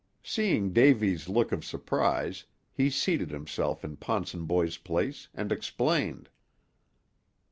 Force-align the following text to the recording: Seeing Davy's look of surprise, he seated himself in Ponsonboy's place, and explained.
Seeing 0.23 0.73
Davy's 0.73 1.29
look 1.29 1.51
of 1.51 1.63
surprise, 1.63 2.45
he 2.73 2.89
seated 2.89 3.29
himself 3.29 3.83
in 3.85 3.97
Ponsonboy's 3.97 4.79
place, 4.79 5.27
and 5.35 5.51
explained. 5.51 6.27